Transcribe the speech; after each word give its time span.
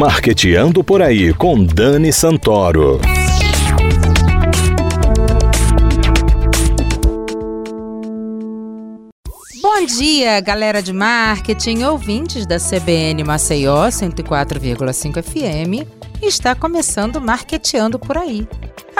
Marqueteando 0.00 0.82
por 0.82 1.02
aí 1.02 1.34
com 1.34 1.62
Dani 1.62 2.10
Santoro. 2.10 2.98
Bom 9.60 9.84
dia, 9.84 10.40
galera 10.40 10.82
de 10.82 10.94
marketing, 10.94 11.82
ouvintes 11.82 12.46
da 12.46 12.56
CBN 12.56 13.24
Maceió 13.24 13.88
104,5 13.88 15.22
FM. 15.22 15.86
Está 16.22 16.54
começando 16.54 17.20
Marqueteando 17.20 17.98
por 17.98 18.16
aí 18.16 18.48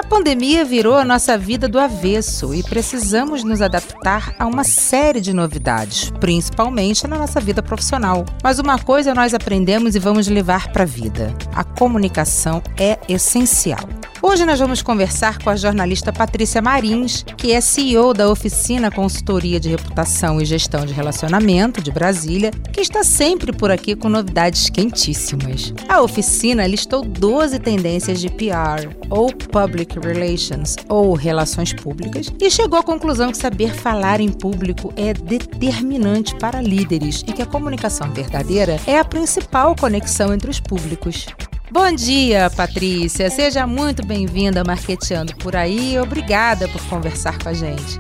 a 0.00 0.02
pandemia 0.02 0.64
virou 0.64 0.96
a 0.96 1.04
nossa 1.04 1.36
vida 1.36 1.68
do 1.68 1.78
avesso 1.78 2.54
e 2.54 2.62
precisamos 2.62 3.44
nos 3.44 3.60
adaptar 3.60 4.34
a 4.38 4.46
uma 4.46 4.64
série 4.64 5.20
de 5.20 5.34
novidades, 5.34 6.10
principalmente 6.18 7.06
na 7.06 7.18
nossa 7.18 7.38
vida 7.38 7.62
profissional. 7.62 8.24
Mas 8.42 8.58
uma 8.58 8.78
coisa 8.78 9.14
nós 9.14 9.34
aprendemos 9.34 9.94
e 9.94 9.98
vamos 9.98 10.26
levar 10.26 10.72
para 10.72 10.84
a 10.84 10.86
vida: 10.86 11.36
a 11.52 11.62
comunicação 11.62 12.62
é 12.78 12.98
essencial. 13.10 13.86
Hoje 14.22 14.44
nós 14.44 14.60
vamos 14.60 14.82
conversar 14.82 15.38
com 15.38 15.48
a 15.48 15.56
jornalista 15.56 16.12
Patrícia 16.12 16.60
Marins, 16.60 17.24
que 17.38 17.52
é 17.52 17.60
CEO 17.60 18.12
da 18.12 18.28
Oficina 18.28 18.90
Consultoria 18.90 19.58
de 19.58 19.70
Reputação 19.70 20.38
e 20.38 20.44
Gestão 20.44 20.84
de 20.84 20.92
Relacionamento 20.92 21.80
de 21.80 21.90
Brasília, 21.90 22.50
que 22.70 22.82
está 22.82 23.02
sempre 23.02 23.50
por 23.50 23.70
aqui 23.70 23.96
com 23.96 24.10
novidades 24.10 24.68
quentíssimas. 24.68 25.72
A 25.88 26.02
oficina 26.02 26.66
listou 26.66 27.02
12 27.02 27.58
tendências 27.60 28.20
de 28.20 28.28
PR, 28.28 28.94
ou 29.08 29.32
Public 29.32 29.89
Relations, 29.98 30.76
ou 30.88 31.14
Relações 31.14 31.72
Públicas, 31.72 32.32
e 32.40 32.50
chegou 32.50 32.78
à 32.78 32.82
conclusão 32.82 33.30
que 33.32 33.38
saber 33.38 33.74
falar 33.74 34.20
em 34.20 34.30
público 34.30 34.92
é 34.96 35.12
determinante 35.12 36.34
para 36.36 36.60
líderes 36.60 37.24
e 37.26 37.32
que 37.32 37.42
a 37.42 37.46
comunicação 37.46 38.12
verdadeira 38.12 38.78
é 38.86 38.98
a 38.98 39.04
principal 39.04 39.74
conexão 39.74 40.32
entre 40.32 40.50
os 40.50 40.60
públicos. 40.60 41.26
Bom 41.72 41.92
dia, 41.92 42.50
Patrícia. 42.50 43.30
Seja 43.30 43.66
muito 43.66 44.04
bem-vinda 44.04 44.60
a 44.60 44.64
Marqueteando 44.64 45.34
por 45.36 45.54
aí. 45.54 45.98
Obrigada 46.00 46.68
por 46.68 46.82
conversar 46.86 47.38
com 47.38 47.48
a 47.48 47.52
gente. 47.52 47.98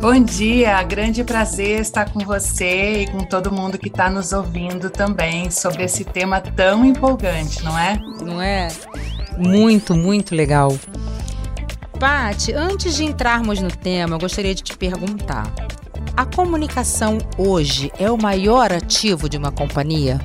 Bom 0.00 0.18
dia, 0.18 0.82
grande 0.82 1.22
prazer 1.22 1.80
estar 1.80 2.10
com 2.10 2.20
você 2.20 3.02
e 3.02 3.10
com 3.10 3.18
todo 3.18 3.52
mundo 3.52 3.76
que 3.76 3.88
está 3.88 4.08
nos 4.08 4.32
ouvindo 4.32 4.88
também 4.88 5.50
sobre 5.50 5.84
esse 5.84 6.06
tema 6.06 6.40
tão 6.40 6.82
empolgante, 6.82 7.62
não 7.62 7.78
é? 7.78 8.00
Não 8.22 8.40
é? 8.40 8.68
Muito, 9.36 9.94
muito 9.94 10.34
legal. 10.34 10.74
Pati, 12.00 12.54
antes 12.54 12.96
de 12.96 13.04
entrarmos 13.04 13.60
no 13.60 13.70
tema, 13.70 14.14
eu 14.14 14.18
gostaria 14.18 14.54
de 14.54 14.62
te 14.62 14.74
perguntar: 14.74 15.52
a 16.16 16.24
comunicação 16.24 17.18
hoje 17.36 17.92
é 17.98 18.10
o 18.10 18.16
maior 18.16 18.72
ativo 18.72 19.28
de 19.28 19.36
uma 19.36 19.52
companhia? 19.52 20.18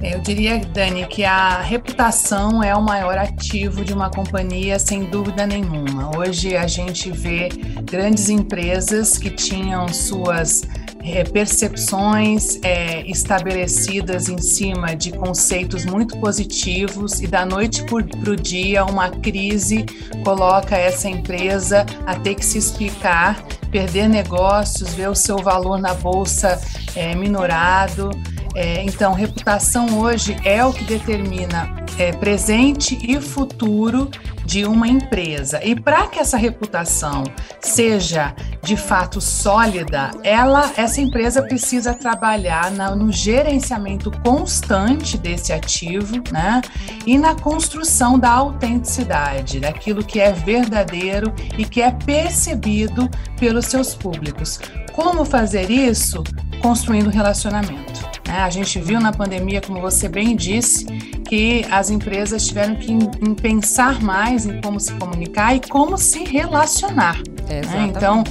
Eu 0.00 0.20
diria, 0.20 0.60
Dani, 0.60 1.06
que 1.08 1.24
a 1.24 1.60
reputação 1.60 2.62
é 2.62 2.72
o 2.72 2.80
maior 2.80 3.18
ativo 3.18 3.84
de 3.84 3.92
uma 3.92 4.08
companhia, 4.08 4.78
sem 4.78 5.06
dúvida 5.06 5.44
nenhuma. 5.44 6.16
Hoje 6.16 6.56
a 6.56 6.68
gente 6.68 7.10
vê 7.10 7.48
grandes 7.82 8.28
empresas 8.28 9.18
que 9.18 9.28
tinham 9.28 9.88
suas 9.88 10.62
é, 11.04 11.24
percepções 11.24 12.58
é, 12.62 13.02
estabelecidas 13.06 14.28
em 14.28 14.38
cima 14.38 14.94
de 14.94 15.12
conceitos 15.12 15.84
muito 15.84 16.18
positivos 16.18 17.20
e 17.20 17.26
da 17.26 17.46
noite 17.46 17.84
para 17.84 18.30
o 18.30 18.36
dia 18.36 18.84
uma 18.84 19.10
crise 19.10 19.84
coloca 20.24 20.76
essa 20.76 21.08
empresa 21.08 21.86
a 22.06 22.14
ter 22.14 22.34
que 22.34 22.44
se 22.44 22.58
explicar, 22.58 23.42
perder 23.70 24.08
negócios, 24.08 24.94
ver 24.94 25.08
o 25.08 25.14
seu 25.14 25.38
valor 25.38 25.78
na 25.78 25.94
bolsa 25.94 26.60
é, 26.94 27.14
minorado. 27.14 28.10
É, 28.54 28.82
então, 28.82 29.12
reputação 29.12 30.00
hoje 30.00 30.36
é 30.44 30.64
o 30.64 30.72
que 30.72 30.84
determina 30.84 31.76
é, 31.98 32.12
presente 32.12 32.98
e 33.02 33.20
futuro 33.20 34.10
de 34.48 34.64
uma 34.64 34.88
empresa. 34.88 35.62
E 35.62 35.78
para 35.78 36.06
que 36.06 36.18
essa 36.18 36.38
reputação 36.38 37.22
seja 37.60 38.34
de 38.62 38.78
fato 38.78 39.20
sólida, 39.20 40.10
ela, 40.24 40.72
essa 40.74 41.02
empresa 41.02 41.42
precisa 41.42 41.92
trabalhar 41.92 42.70
na, 42.70 42.96
no 42.96 43.12
gerenciamento 43.12 44.10
constante 44.22 45.18
desse 45.18 45.52
ativo, 45.52 46.22
né? 46.32 46.62
E 47.06 47.18
na 47.18 47.34
construção 47.34 48.18
da 48.18 48.30
autenticidade, 48.30 49.60
daquilo 49.60 50.02
que 50.02 50.18
é 50.18 50.32
verdadeiro 50.32 51.30
e 51.58 51.66
que 51.66 51.82
é 51.82 51.90
percebido 51.90 53.06
pelos 53.38 53.66
seus 53.66 53.94
públicos. 53.94 54.58
Como 54.94 55.26
fazer 55.26 55.70
isso? 55.70 56.24
Construindo 56.62 57.10
relacionamento. 57.10 58.07
Né? 58.28 58.40
A 58.40 58.50
gente 58.50 58.78
viu 58.78 59.00
na 59.00 59.10
pandemia, 59.10 59.60
como 59.60 59.80
você 59.80 60.08
bem 60.08 60.36
disse, 60.36 60.84
que 61.24 61.64
as 61.70 61.88
empresas 61.90 62.46
tiveram 62.46 62.76
que 62.76 62.92
em, 62.92 63.34
pensar 63.34 64.00
mais 64.02 64.44
em 64.44 64.60
como 64.60 64.78
se 64.78 64.92
comunicar 64.94 65.56
e 65.56 65.60
como 65.60 65.96
se 65.96 66.24
relacionar. 66.24 67.20
É? 67.48 67.60
Então, 67.84 68.22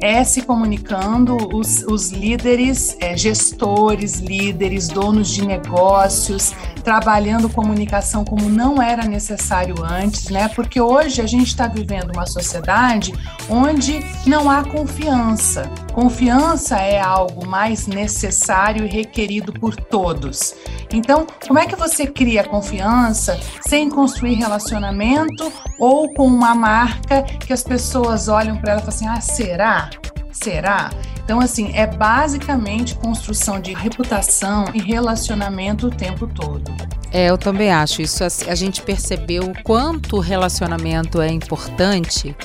é 0.00 0.24
se 0.24 0.42
comunicando, 0.42 1.36
os, 1.54 1.82
os 1.82 2.10
líderes, 2.10 2.96
é, 3.00 3.16
gestores, 3.16 4.20
líderes, 4.20 4.88
donos 4.88 5.28
de 5.28 5.46
negócios, 5.46 6.52
trabalhando 6.84 7.48
comunicação 7.48 8.24
como 8.24 8.48
não 8.48 8.80
era 8.80 9.04
necessário 9.04 9.74
antes, 9.82 10.28
né? 10.28 10.48
Porque 10.48 10.80
hoje 10.80 11.22
a 11.22 11.26
gente 11.26 11.48
está 11.48 11.66
vivendo 11.66 12.12
uma 12.12 12.26
sociedade 12.26 13.12
onde 13.48 14.00
não 14.26 14.50
há 14.50 14.62
confiança. 14.62 15.62
Confiança 15.94 16.76
é 16.76 17.00
algo 17.00 17.46
mais 17.46 17.86
necessário 17.86 18.84
e 18.84 18.88
requerido 18.88 19.52
por 19.52 19.74
todos. 19.74 20.54
Então, 20.92 21.26
como 21.46 21.58
é 21.58 21.66
que 21.66 21.74
você 21.74 22.06
cria 22.06 22.44
confiança 22.44 23.40
sem 23.66 23.88
construir 23.88 24.34
relacionamento 24.34 25.50
ou 25.78 26.12
com 26.12 26.26
uma 26.26 26.54
marca 26.54 27.22
que 27.22 27.52
as 27.52 27.62
pessoas 27.62 28.28
olham 28.28 28.58
para 28.58 28.72
ela 28.72 28.80
e 28.80 28.84
falam 28.84 28.94
assim: 28.94 29.08
ah, 29.08 29.20
será? 29.20 29.90
Será? 30.30 30.90
Então, 31.24 31.40
assim, 31.40 31.72
é 31.74 31.86
basicamente 31.86 32.94
construção 32.96 33.58
de 33.58 33.72
reputação 33.72 34.66
e 34.74 34.78
relacionamento 34.78 35.86
o 35.86 35.90
tempo 35.90 36.26
todo. 36.26 36.70
É, 37.10 37.30
eu 37.30 37.38
também 37.38 37.70
acho. 37.72 38.02
Isso 38.02 38.22
a 38.24 38.54
gente 38.54 38.82
percebeu 38.82 39.44
o 39.44 39.62
quanto 39.62 40.16
o 40.16 40.20
relacionamento 40.20 41.22
é 41.22 41.30
importante. 41.30 42.36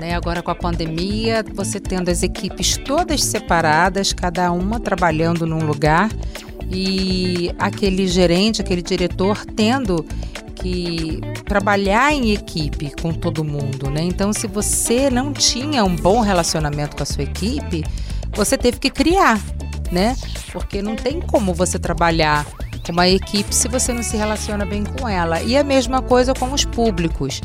Né? 0.00 0.14
Agora 0.14 0.42
com 0.42 0.50
a 0.50 0.54
pandemia, 0.54 1.44
você 1.54 1.78
tendo 1.78 2.08
as 2.08 2.22
equipes 2.22 2.76
todas 2.76 3.22
separadas, 3.22 4.12
cada 4.12 4.50
uma 4.50 4.80
trabalhando 4.80 5.46
num 5.46 5.64
lugar 5.64 6.10
e 6.70 7.52
aquele 7.58 8.06
gerente, 8.06 8.60
aquele 8.60 8.82
diretor 8.82 9.44
tendo 9.44 10.04
que 10.60 11.20
trabalhar 11.44 12.12
em 12.12 12.32
equipe 12.32 12.92
com 13.00 13.12
todo 13.12 13.44
mundo, 13.44 13.90
né? 13.90 14.02
Então, 14.02 14.32
se 14.32 14.46
você 14.46 15.08
não 15.10 15.32
tinha 15.32 15.84
um 15.84 15.94
bom 15.94 16.20
relacionamento 16.20 16.96
com 16.96 17.02
a 17.02 17.06
sua 17.06 17.24
equipe, 17.24 17.84
você 18.32 18.56
teve 18.56 18.78
que 18.78 18.90
criar, 18.90 19.40
né? 19.90 20.16
Porque 20.52 20.82
não 20.82 20.96
tem 20.96 21.20
como 21.20 21.54
você 21.54 21.78
trabalhar 21.78 22.46
com 22.84 22.92
uma 22.92 23.08
equipe 23.08 23.54
se 23.54 23.68
você 23.68 23.92
não 23.92 24.02
se 24.02 24.16
relaciona 24.16 24.64
bem 24.64 24.84
com 24.84 25.08
ela. 25.08 25.42
E 25.42 25.56
a 25.56 25.64
mesma 25.64 26.02
coisa 26.02 26.34
com 26.34 26.52
os 26.52 26.64
públicos. 26.64 27.40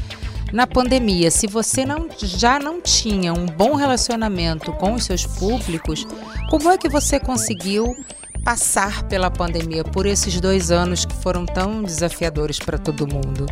Na 0.52 0.68
pandemia, 0.68 1.32
se 1.32 1.48
você 1.48 1.84
não, 1.84 2.08
já 2.20 2.60
não 2.60 2.80
tinha 2.80 3.34
um 3.34 3.48
bom 3.48 3.74
relacionamento 3.74 4.72
com 4.74 4.94
os 4.94 5.04
seus 5.04 5.26
públicos, 5.26 6.06
como 6.50 6.70
é 6.70 6.78
que 6.78 6.88
você 6.88 7.20
conseguiu 7.20 7.96
passar 8.44 9.04
pela 9.04 9.32
pandemia, 9.32 9.84
por 9.84 10.06
esses 10.06 10.40
dois 10.40 10.70
anos 10.70 11.06
que 11.06 11.16
foram 11.16 11.46
tão 11.46 11.82
desafiadores 11.82 12.60
para 12.60 12.78
todo 12.78 13.08
mundo. 13.08 13.46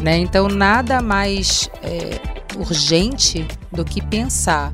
Né? 0.00 0.16
Então, 0.16 0.48
nada 0.48 1.02
mais 1.02 1.68
é, 1.82 2.20
urgente 2.58 3.46
do 3.70 3.84
que 3.84 4.00
pensar 4.00 4.72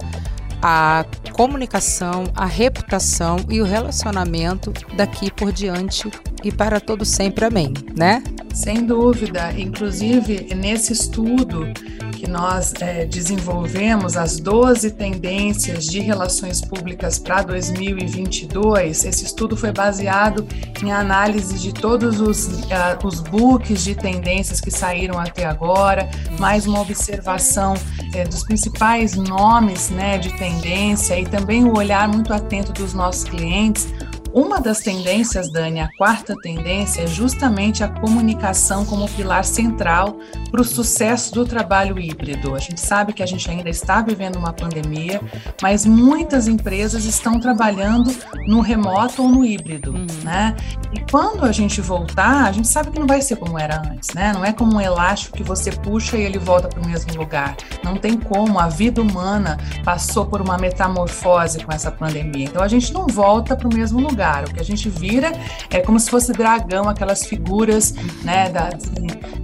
a 0.62 1.04
comunicação, 1.32 2.24
a 2.34 2.46
reputação 2.46 3.36
e 3.48 3.60
o 3.60 3.64
relacionamento 3.64 4.72
daqui 4.94 5.30
por 5.30 5.52
diante 5.52 6.10
e 6.42 6.52
para 6.52 6.80
todo 6.80 7.04
sempre. 7.04 7.44
Amém, 7.44 7.72
né? 7.96 8.22
Sem 8.54 8.84
dúvida. 8.84 9.52
Inclusive, 9.56 10.54
nesse 10.54 10.92
estudo 10.92 11.72
que 12.18 12.28
nós 12.28 12.74
é, 12.80 13.06
desenvolvemos, 13.06 14.16
as 14.16 14.40
12 14.40 14.90
tendências 14.90 15.86
de 15.86 16.00
relações 16.00 16.60
públicas 16.60 17.16
para 17.16 17.42
2022, 17.42 19.04
esse 19.04 19.24
estudo 19.24 19.56
foi 19.56 19.70
baseado 19.70 20.44
em 20.82 20.90
análise 20.90 21.56
de 21.58 21.72
todos 21.72 22.20
os, 22.20 22.46
uh, 22.48 23.06
os 23.06 23.20
books 23.20 23.84
de 23.84 23.94
tendências 23.94 24.60
que 24.60 24.70
saíram 24.70 25.16
até 25.16 25.46
agora, 25.46 26.10
mais 26.40 26.66
uma 26.66 26.80
observação 26.80 27.74
é, 28.12 28.24
dos 28.24 28.42
principais 28.42 29.14
nomes 29.14 29.90
né, 29.90 30.18
de 30.18 30.36
tendência 30.36 31.20
e 31.20 31.24
também 31.24 31.64
o 31.64 31.78
olhar 31.78 32.08
muito 32.08 32.32
atento 32.32 32.72
dos 32.72 32.94
nossos 32.94 33.22
clientes 33.22 33.86
uma 34.32 34.60
das 34.60 34.80
tendências, 34.80 35.50
Dani, 35.50 35.80
a 35.80 35.88
quarta 35.96 36.34
tendência 36.40 37.02
é 37.02 37.06
justamente 37.06 37.82
a 37.82 37.88
comunicação 37.88 38.84
como 38.84 39.08
pilar 39.08 39.44
central 39.44 40.18
para 40.50 40.60
o 40.60 40.64
sucesso 40.64 41.32
do 41.34 41.46
trabalho 41.46 41.98
híbrido. 41.98 42.54
A 42.54 42.58
gente 42.58 42.80
sabe 42.80 43.12
que 43.12 43.22
a 43.22 43.26
gente 43.26 43.50
ainda 43.50 43.70
está 43.70 44.02
vivendo 44.02 44.36
uma 44.36 44.52
pandemia, 44.52 45.20
mas 45.62 45.86
muitas 45.86 46.46
empresas 46.46 47.04
estão 47.04 47.40
trabalhando 47.40 48.14
no 48.46 48.60
remoto 48.60 49.22
ou 49.22 49.28
no 49.28 49.44
híbrido, 49.44 49.92
uhum. 49.92 50.06
né? 50.22 50.54
E 50.92 51.00
quando 51.10 51.44
a 51.44 51.52
gente 51.52 51.80
voltar, 51.80 52.46
a 52.46 52.52
gente 52.52 52.68
sabe 52.68 52.90
que 52.90 52.98
não 52.98 53.06
vai 53.06 53.22
ser 53.22 53.36
como 53.36 53.58
era 53.58 53.80
antes, 53.80 54.14
né? 54.14 54.32
Não 54.32 54.44
é 54.44 54.52
como 54.52 54.76
um 54.76 54.80
elástico 54.80 55.36
que 55.36 55.42
você 55.42 55.70
puxa 55.72 56.16
e 56.16 56.22
ele 56.22 56.38
volta 56.38 56.68
para 56.68 56.80
o 56.80 56.86
mesmo 56.86 57.14
lugar. 57.16 57.56
Não 57.82 57.96
tem 57.96 58.18
como. 58.18 58.58
A 58.58 58.68
vida 58.68 59.00
humana 59.00 59.58
passou 59.84 60.26
por 60.26 60.40
uma 60.40 60.58
metamorfose 60.58 61.64
com 61.64 61.72
essa 61.72 61.90
pandemia. 61.90 62.44
Então 62.44 62.62
a 62.62 62.68
gente 62.68 62.92
não 62.92 63.06
volta 63.06 63.56
para 63.56 63.68
o 63.68 63.74
mesmo 63.74 63.98
lugar. 64.00 64.17
O 64.48 64.54
que 64.54 64.60
a 64.60 64.64
gente 64.64 64.88
vira 64.88 65.32
é 65.70 65.80
como 65.80 65.98
se 65.98 66.10
fosse 66.10 66.32
dragão, 66.32 66.88
aquelas 66.88 67.24
figuras, 67.24 67.94
né? 68.22 68.48
Da, 68.50 68.70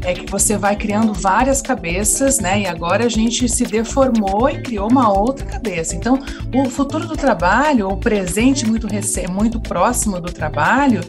é 0.04 0.12
que 0.12 0.30
você 0.30 0.56
vai 0.56 0.76
criando 0.76 1.14
várias 1.14 1.62
cabeças, 1.62 2.38
né? 2.38 2.60
E 2.60 2.66
agora 2.66 3.06
a 3.06 3.08
gente 3.08 3.48
se 3.48 3.64
deformou 3.64 4.50
e 4.50 4.60
criou 4.60 4.90
uma 4.90 5.10
outra 5.10 5.46
cabeça. 5.46 5.94
Então, 5.94 6.18
o 6.54 6.68
futuro 6.68 7.06
do 7.06 7.16
trabalho, 7.16 7.88
o 7.88 7.96
presente 7.96 8.66
muito, 8.66 8.86
muito 9.30 9.60
próximo 9.60 10.20
do 10.20 10.32
trabalho, 10.32 11.00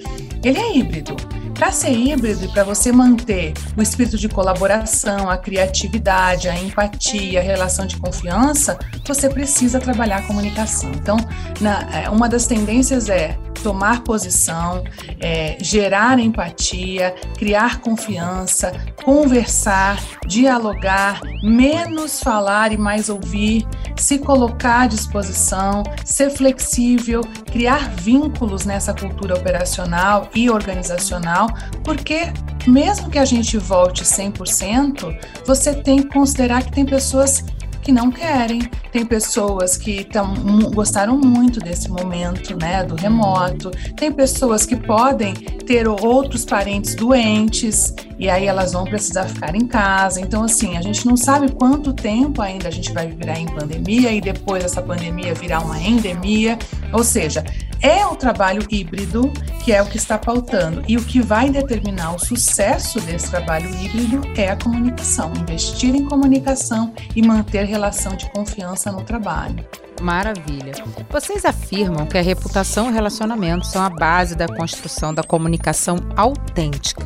ele 0.44 0.59
é 0.59 0.77
híbrido. 0.77 1.15
Para 1.55 1.71
ser 1.71 1.91
híbrido 1.91 2.45
e 2.45 2.47
para 2.49 2.65
você 2.65 2.91
manter 2.91 3.53
o 3.77 3.81
espírito 3.81 4.17
de 4.17 4.27
colaboração, 4.27 5.29
a 5.29 5.37
criatividade, 5.37 6.49
a 6.49 6.55
empatia, 6.55 7.39
a 7.39 7.43
relação 7.43 7.87
de 7.87 7.95
confiança, 7.97 8.77
você 9.07 9.29
precisa 9.29 9.79
trabalhar 9.79 10.17
a 10.17 10.21
comunicação. 10.23 10.91
Então, 10.91 11.17
na, 11.61 11.81
é, 11.97 12.09
uma 12.09 12.27
das 12.27 12.45
tendências 12.45 13.07
é 13.09 13.37
tomar 13.65 14.03
posição, 14.03 14.83
é, 15.19 15.57
gerar 15.59 16.19
empatia, 16.19 17.15
criar 17.35 17.79
confiança, 17.79 18.71
conversar, 19.03 19.99
dialogar, 20.27 21.19
menos 21.41 22.19
falar 22.19 22.71
e 22.71 22.77
mais 22.77 23.09
ouvir, 23.09 23.65
se 23.97 24.19
colocar 24.19 24.81
à 24.81 24.87
disposição, 24.87 25.81
ser 26.03 26.29
flexível, 26.29 27.21
criar 27.51 27.89
vínculos 27.95 28.65
nessa 28.65 28.93
cultura 28.93 29.33
operacional 29.33 30.29
e 30.35 30.47
organizacional, 30.47 31.44
porque 31.83 32.31
mesmo 32.68 33.09
que 33.09 33.19
a 33.19 33.25
gente 33.25 33.57
volte 33.57 34.03
100%, 34.03 35.18
você 35.45 35.74
tem 35.74 36.01
que 36.01 36.09
considerar 36.09 36.63
que 36.63 36.71
tem 36.71 36.86
pessoas 36.86 37.44
que 37.85 37.91
não 37.91 38.11
querem. 38.11 38.61
Tem 38.91 39.05
pessoas 39.05 39.77
que 39.77 40.03
tão, 40.03 40.33
gostaram 40.71 41.17
muito 41.17 41.59
desse 41.59 41.87
momento, 41.87 42.57
né, 42.57 42.83
do 42.83 42.95
remoto. 42.95 43.69
Tem 43.95 44.11
pessoas 44.11 44.65
que 44.65 44.75
podem 44.75 45.33
ter 45.33 45.87
outros 45.87 46.43
parentes 46.43 46.95
doentes 46.95 47.93
e 48.17 48.27
aí 48.27 48.47
elas 48.47 48.73
vão 48.73 48.85
precisar 48.85 49.25
ficar 49.25 49.55
em 49.55 49.67
casa. 49.67 50.19
Então, 50.19 50.43
assim, 50.43 50.75
a 50.77 50.81
gente 50.81 51.05
não 51.05 51.15
sabe 51.15 51.51
quanto 51.51 51.93
tempo 51.93 52.41
ainda 52.41 52.67
a 52.67 52.71
gente 52.71 52.91
vai 52.91 53.07
virar 53.07 53.39
em 53.39 53.45
pandemia 53.45 54.11
e 54.11 54.19
depois 54.19 54.63
essa 54.63 54.81
pandemia 54.81 55.35
virar 55.35 55.59
uma 55.59 55.79
endemia. 55.79 56.57
Ou 56.91 57.03
seja, 57.03 57.43
é 57.81 58.05
o 58.05 58.15
trabalho 58.15 58.65
híbrido 58.69 59.31
que 59.63 59.71
é 59.71 59.81
o 59.81 59.85
que 59.88 59.97
está 59.97 60.17
pautando. 60.17 60.83
E 60.88 60.95
o 60.95 61.03
que 61.03 61.19
vai 61.19 61.49
determinar 61.49 62.15
o 62.15 62.19
sucesso 62.19 62.99
desse 63.01 63.31
trabalho 63.31 63.67
híbrido 63.81 64.21
é 64.38 64.49
a 64.49 64.55
comunicação, 64.55 65.33
investir 65.35 65.95
em 65.95 66.05
comunicação 66.05 66.93
e 67.15 67.21
manter 67.21 67.65
relação 67.75 68.16
de 68.16 68.30
confiança 68.31 68.89
no 68.89 69.04
trabalho. 69.04 69.66
Maravilha. 70.01 70.74
Vocês 71.10 71.44
afirmam 71.44 72.06
que 72.06 72.18
a 72.18 72.22
reputação 72.22 72.88
e 72.88 72.89
o 72.89 72.94
relacionamento 72.94 73.66
são 73.66 73.83
a 73.83 73.89
base 73.89 74.33
da 74.33 74.48
construção 74.48 75.13
da 75.13 75.24
comunicação 75.24 75.98
autêntica. 76.16 77.06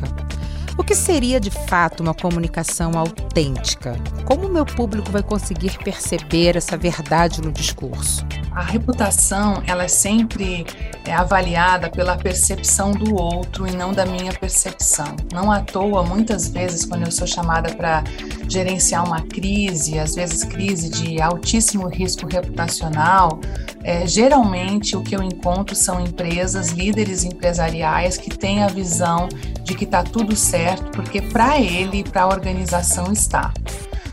O 0.80 0.82
que 0.82 0.94
seria 0.94 1.38
de 1.38 1.50
fato 1.50 2.02
uma 2.02 2.14
comunicação 2.14 2.92
autêntica? 2.96 4.00
Como 4.24 4.46
o 4.46 4.50
meu 4.50 4.64
público 4.64 5.10
vai 5.10 5.22
conseguir 5.22 5.76
perceber 5.84 6.56
essa 6.56 6.74
verdade 6.74 7.42
no 7.42 7.52
discurso? 7.52 8.24
A 8.50 8.62
reputação, 8.62 9.62
ela 9.66 9.84
é 9.84 9.88
sempre 9.88 10.64
é 11.04 11.12
avaliada 11.12 11.90
pela 11.90 12.16
percepção 12.16 12.92
do 12.92 13.14
outro 13.14 13.66
e 13.66 13.72
não 13.72 13.92
da 13.92 14.06
minha 14.06 14.32
percepção. 14.32 15.16
Não 15.32 15.52
à 15.52 15.60
toa, 15.60 16.02
muitas 16.02 16.48
vezes, 16.48 16.86
quando 16.86 17.04
eu 17.04 17.12
sou 17.12 17.26
chamada 17.26 17.74
para 17.74 18.02
gerenciar 18.48 19.04
uma 19.04 19.20
crise, 19.20 19.98
às 19.98 20.14
vezes 20.14 20.44
crise 20.44 20.88
de 20.88 21.20
altíssimo 21.20 21.88
risco 21.88 22.26
reputacional, 22.26 23.38
é, 23.82 24.06
geralmente 24.06 24.96
o 24.96 25.02
que 25.02 25.14
eu 25.14 25.22
encontro 25.22 25.74
são 25.74 26.00
empresas, 26.00 26.70
líderes 26.70 27.24
empresariais 27.24 28.16
que 28.16 28.30
têm 28.30 28.62
a 28.62 28.68
visão 28.68 29.28
de 29.62 29.74
que 29.74 29.84
está 29.84 30.02
tudo 30.02 30.34
certo, 30.36 30.90
porque 30.90 31.20
para 31.20 31.58
ele 31.58 31.98
e 31.98 32.04
para 32.04 32.22
a 32.22 32.28
organização 32.28 33.12
está. 33.12 33.52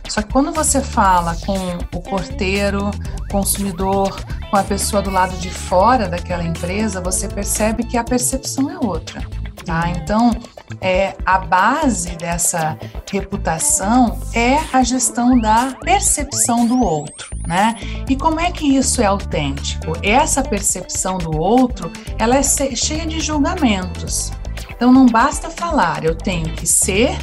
Só 0.07 0.21
que 0.21 0.31
quando 0.31 0.51
você 0.51 0.81
fala 0.81 1.35
com 1.45 1.57
o 1.95 2.01
porteiro, 2.01 2.91
consumidor, 3.29 4.15
com 4.49 4.57
a 4.57 4.63
pessoa 4.63 5.01
do 5.01 5.09
lado 5.09 5.35
de 5.37 5.49
fora 5.49 6.07
daquela 6.07 6.43
empresa, 6.43 7.01
você 7.01 7.27
percebe 7.27 7.83
que 7.83 7.97
a 7.97 8.03
percepção 8.03 8.69
é 8.69 8.77
outra. 8.79 9.21
Tá? 9.65 9.89
Então, 9.89 10.31
é, 10.79 11.13
a 11.25 11.39
base 11.39 12.15
dessa 12.15 12.77
reputação 13.11 14.17
é 14.33 14.57
a 14.71 14.81
gestão 14.81 15.37
da 15.37 15.75
percepção 15.81 16.65
do 16.65 16.81
outro, 16.81 17.29
né? 17.45 17.75
E 18.09 18.15
como 18.15 18.39
é 18.39 18.49
que 18.49 18.77
isso 18.77 19.01
é 19.01 19.05
autêntico? 19.05 19.93
Essa 20.01 20.41
percepção 20.41 21.17
do 21.17 21.37
outro, 21.37 21.91
ela 22.17 22.37
é 22.37 22.43
cheia 22.43 23.05
de 23.05 23.19
julgamentos. 23.19 24.31
Então, 24.77 24.93
não 24.93 25.07
basta 25.07 25.49
falar, 25.49 26.05
eu 26.05 26.13
tenho 26.13 26.53
que 26.53 26.67
ser, 26.67 27.17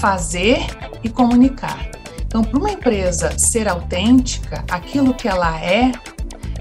fazer 0.00 0.66
e 1.04 1.10
comunicar. 1.10 1.90
Então, 2.26 2.42
para 2.42 2.58
uma 2.58 2.70
empresa 2.70 3.38
ser 3.38 3.68
autêntica, 3.68 4.64
aquilo 4.70 5.12
que 5.12 5.28
ela 5.28 5.62
é, 5.62 5.92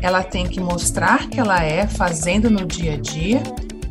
ela 0.02 0.22
tem 0.22 0.46
que 0.46 0.60
mostrar 0.60 1.30
que 1.30 1.40
ela 1.40 1.64
é, 1.64 1.88
fazendo 1.88 2.50
no 2.50 2.66
dia 2.66 2.96
a 2.96 2.98
dia 2.98 3.42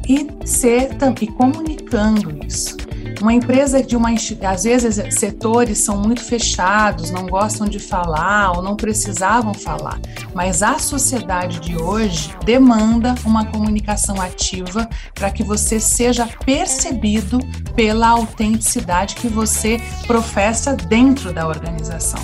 e 0.06 0.28
ser 0.46 0.90
e 1.22 1.26
comunicando 1.26 2.38
isso. 2.46 2.76
Uma 3.20 3.32
empresa 3.32 3.82
de 3.82 3.96
uma 3.96 4.10
às 4.46 4.64
vezes 4.64 5.14
setores 5.14 5.78
são 5.78 5.96
muito 5.96 6.22
fechados, 6.22 7.10
não 7.10 7.26
gostam 7.26 7.66
de 7.66 7.78
falar 7.78 8.52
ou 8.52 8.62
não 8.62 8.76
precisavam 8.76 9.54
falar, 9.54 9.98
mas 10.34 10.62
a 10.62 10.78
sociedade 10.78 11.60
de 11.60 11.76
hoje 11.76 12.34
demanda 12.44 13.14
uma 13.24 13.46
comunicação 13.46 14.20
ativa 14.20 14.88
para 15.14 15.30
que 15.30 15.42
você 15.42 15.80
seja 15.80 16.28
percebido 16.44 17.38
pela 17.74 18.08
autenticidade 18.08 19.14
que 19.14 19.28
você 19.28 19.80
professa 20.06 20.74
dentro 20.74 21.32
da 21.32 21.46
organização. 21.46 22.20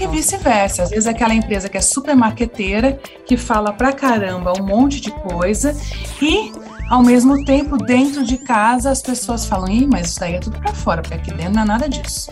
E 0.00 0.06
vice-versa. 0.06 0.82
Às 0.82 0.90
vezes 0.90 1.06
aquela 1.06 1.34
empresa 1.34 1.68
que 1.68 1.78
é 1.78 1.80
super 1.80 2.14
marqueteira, 2.14 3.00
que 3.24 3.36
fala 3.36 3.72
pra 3.72 3.92
caramba 3.92 4.52
um 4.58 4.62
monte 4.62 5.00
de 5.00 5.10
coisa 5.10 5.74
e 6.20 6.52
ao 6.88 7.02
mesmo 7.02 7.44
tempo, 7.44 7.76
dentro 7.76 8.24
de 8.24 8.38
casa, 8.38 8.90
as 8.90 9.02
pessoas 9.02 9.46
falam: 9.46 9.68
Ih, 9.68 9.86
mas 9.86 10.10
isso 10.10 10.20
daí 10.20 10.34
é 10.34 10.38
tudo 10.40 10.58
para 10.58 10.74
fora, 10.74 11.02
porque 11.02 11.14
aqui 11.14 11.32
dentro 11.32 11.54
não 11.54 11.62
é 11.62 11.64
nada 11.64 11.88
disso. 11.88 12.30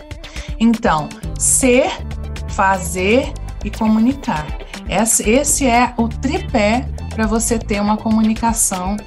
Então, 0.59 1.09
ser, 1.37 1.91
fazer 2.49 3.33
e 3.63 3.71
comunicar. 3.71 4.45
Esse 4.87 5.65
é 5.65 5.93
o 5.97 6.07
tripé 6.07 6.87
para 7.09 7.25
você 7.25 7.57
ter 7.57 7.81
uma 7.81 7.97
comunicação 7.97 8.97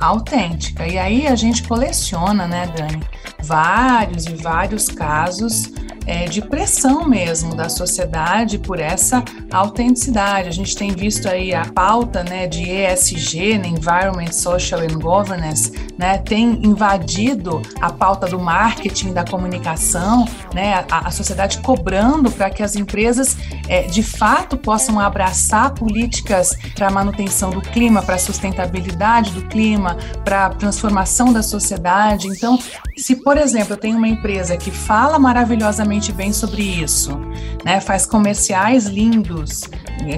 autêntica. 0.00 0.86
E 0.86 0.98
aí 0.98 1.26
a 1.26 1.34
gente 1.34 1.62
coleciona, 1.62 2.46
né, 2.46 2.66
Dani? 2.76 3.02
Vários 3.42 4.26
e 4.26 4.34
vários 4.34 4.88
casos 4.88 5.72
é, 6.06 6.24
de 6.26 6.40
pressão 6.40 7.06
mesmo 7.06 7.54
da 7.54 7.68
sociedade 7.68 8.58
por 8.58 8.78
essa 8.78 9.22
autenticidade. 9.52 10.48
A 10.48 10.52
gente 10.52 10.76
tem 10.76 10.92
visto 10.92 11.28
aí 11.28 11.54
a 11.54 11.64
pauta 11.64 12.22
né, 12.22 12.46
de 12.46 12.62
ESG, 12.70 13.58
né, 13.58 13.68
Environment, 13.68 14.32
Social 14.32 14.80
and 14.80 14.98
Governance, 14.98 15.72
né, 15.98 16.18
tem 16.18 16.60
invadido 16.64 17.60
a 17.80 17.92
pauta 17.92 18.26
do 18.26 18.38
marketing, 18.38 19.12
da 19.12 19.24
comunicação, 19.24 20.26
né, 20.54 20.84
a, 20.90 21.08
a 21.08 21.10
sociedade 21.10 21.58
cobrando 21.58 22.30
para 22.30 22.50
que 22.50 22.62
as 22.62 22.76
empresas 22.76 23.36
é, 23.68 23.82
de 23.82 24.02
fato 24.02 24.56
possam 24.56 25.00
abraçar 25.00 25.74
políticas 25.74 26.56
para 26.74 26.90
manutenção 26.90 27.50
do 27.50 27.60
clima, 27.60 28.02
para 28.02 28.18
sustentabilidade 28.18 29.32
do 29.32 29.42
clima, 29.42 29.96
para 30.24 30.50
transformação 30.50 31.32
da 31.32 31.42
sociedade. 31.42 32.28
Então, 32.28 32.58
se, 32.96 33.16
por 33.16 33.36
exemplo, 33.36 33.74
eu 33.74 33.76
tenho 33.76 33.96
uma 33.96 34.08
empresa 34.08 34.56
que 34.56 34.70
fala 34.70 35.18
maravilhosamente 35.18 35.95
extremamente 35.96 36.12
bem 36.12 36.32
sobre 36.32 36.62
isso, 36.62 37.18
né? 37.64 37.80
Faz 37.80 38.06
comerciais 38.06 38.86
lindos, 38.86 39.62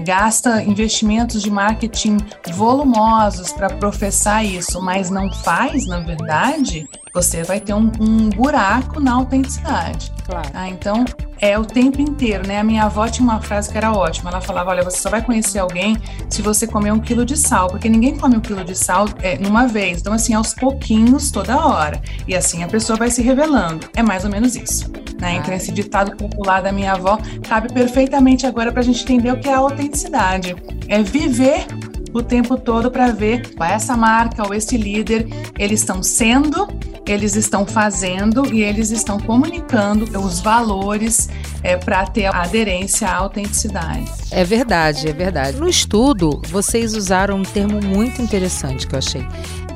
gasta 0.04 0.62
investimentos 0.62 1.42
de 1.42 1.50
marketing 1.50 2.18
volumosos 2.52 3.52
para 3.52 3.70
professar 3.70 4.44
isso, 4.44 4.80
mas 4.82 5.10
não 5.10 5.32
faz, 5.32 5.86
na 5.86 6.00
verdade, 6.00 6.88
você 7.14 7.42
vai 7.42 7.60
ter 7.60 7.74
um, 7.74 7.90
um 8.00 8.28
buraco 8.28 9.00
na 9.00 9.14
autenticidade. 9.14 10.12
Claro. 10.24 10.50
Tá? 10.50 10.68
Então, 10.68 11.04
é 11.40 11.58
o 11.58 11.64
tempo 11.64 12.00
inteiro, 12.00 12.46
né? 12.46 12.60
A 12.60 12.64
minha 12.64 12.84
avó 12.84 13.08
tinha 13.08 13.24
uma 13.24 13.40
frase 13.40 13.70
que 13.70 13.78
era 13.78 13.92
ótima. 13.92 14.30
Ela 14.30 14.40
falava: 14.40 14.70
Olha, 14.70 14.82
você 14.82 14.98
só 14.98 15.08
vai 15.08 15.22
conhecer 15.22 15.58
alguém 15.58 15.96
se 16.28 16.42
você 16.42 16.66
comer 16.66 16.92
um 16.92 17.00
quilo 17.00 17.24
de 17.24 17.36
sal, 17.36 17.68
porque 17.68 17.88
ninguém 17.88 18.16
come 18.18 18.36
um 18.36 18.40
quilo 18.40 18.62
de 18.62 18.74
sal 18.74 19.06
é, 19.22 19.38
numa 19.38 19.66
vez. 19.66 20.00
Então, 20.00 20.12
assim, 20.12 20.34
aos 20.34 20.52
pouquinhos, 20.52 21.30
toda 21.30 21.56
hora. 21.56 22.00
E 22.26 22.36
assim 22.36 22.62
a 22.62 22.68
pessoa 22.68 22.98
vai 22.98 23.10
se 23.10 23.22
revelando. 23.22 23.88
É 23.96 24.02
mais 24.02 24.24
ou 24.24 24.30
menos 24.30 24.54
isso. 24.54 24.90
Né? 25.20 25.36
Então, 25.36 25.52
esse 25.54 25.72
ditado 25.72 26.16
popular 26.16 26.62
da 26.62 26.72
minha 26.72 26.92
avó 26.92 27.18
cabe 27.46 27.72
perfeitamente 27.72 28.46
agora 28.46 28.70
para 28.70 28.80
a 28.80 28.84
gente 28.84 29.02
entender 29.02 29.32
o 29.32 29.40
que 29.40 29.48
é 29.48 29.54
a 29.54 29.58
autenticidade. 29.58 30.54
É 30.88 31.02
viver 31.02 31.66
o 32.12 32.22
tempo 32.22 32.56
todo 32.56 32.90
para 32.90 33.10
ver 33.12 33.54
qual 33.54 33.68
é 33.68 33.74
essa 33.74 33.96
marca 33.96 34.46
ou 34.46 34.54
esse 34.54 34.76
líder 34.76 35.26
eles 35.58 35.80
estão 35.80 36.02
sendo, 36.02 36.68
eles 37.06 37.36
estão 37.36 37.66
fazendo 37.66 38.52
e 38.52 38.62
eles 38.62 38.90
estão 38.90 39.18
comunicando 39.18 40.04
os 40.20 40.40
valores 40.40 41.28
é, 41.62 41.76
para 41.76 42.06
ter 42.06 42.26
a 42.26 42.42
aderência 42.42 43.08
à 43.08 43.16
autenticidade. 43.16 44.10
É 44.30 44.44
verdade, 44.44 45.08
é 45.08 45.12
verdade. 45.12 45.58
No 45.58 45.68
estudo, 45.68 46.40
vocês 46.48 46.94
usaram 46.94 47.38
um 47.38 47.42
termo 47.42 47.80
muito 47.82 48.20
interessante 48.20 48.86
que 48.86 48.94
eu 48.94 48.98
achei: 48.98 49.26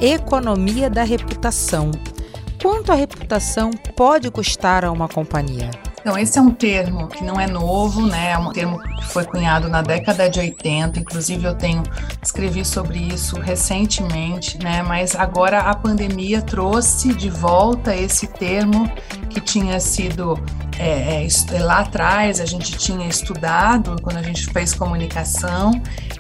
economia 0.00 0.90
da 0.90 1.04
reputação. 1.04 1.90
Quanto 2.62 2.92
a 2.92 2.94
reputação 2.94 3.72
pode 3.96 4.30
custar 4.30 4.84
a 4.84 4.92
uma 4.92 5.08
companhia? 5.08 5.68
Então, 6.02 6.18
esse 6.18 6.36
é 6.36 6.42
um 6.42 6.50
termo 6.50 7.06
que 7.06 7.22
não 7.22 7.40
é 7.40 7.46
novo, 7.46 8.04
né? 8.04 8.32
É 8.32 8.38
um 8.38 8.50
termo 8.50 8.76
que 8.80 9.04
foi 9.04 9.24
cunhado 9.24 9.68
na 9.68 9.82
década 9.82 10.28
de 10.28 10.40
80, 10.40 10.98
inclusive 10.98 11.44
eu 11.44 11.54
tenho 11.54 11.84
escrevi 12.20 12.64
sobre 12.64 12.98
isso 12.98 13.38
recentemente, 13.38 14.58
né? 14.58 14.82
Mas 14.82 15.14
agora 15.14 15.60
a 15.60 15.74
pandemia 15.76 16.42
trouxe 16.42 17.14
de 17.14 17.30
volta 17.30 17.94
esse 17.94 18.26
termo 18.26 18.90
que 19.30 19.40
tinha 19.40 19.78
sido 19.78 20.36
é, 20.78 21.24
é, 21.24 21.58
lá 21.60 21.80
atrás 21.80 22.40
a 22.40 22.46
gente 22.46 22.72
tinha 22.72 23.06
estudado 23.06 23.96
quando 24.02 24.16
a 24.16 24.22
gente 24.22 24.46
fez 24.46 24.74
comunicação 24.74 25.70